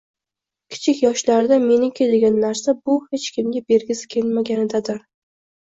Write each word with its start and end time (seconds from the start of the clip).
Kichik 0.75 1.01
yoshlarida 1.05 1.59
“meniki” 1.65 2.09
degan 2.15 2.41
narsa 2.47 2.77
bu– 2.81 2.97
hech 3.13 3.29
kimga 3.39 3.65
bergisi 3.71 4.13
kelmaganidandir. 4.17 5.03